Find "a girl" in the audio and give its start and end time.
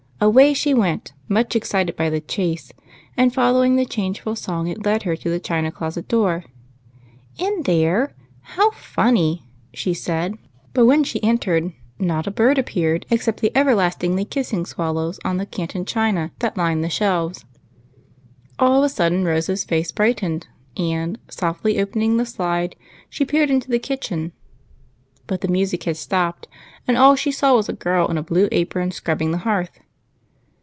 27.69-28.07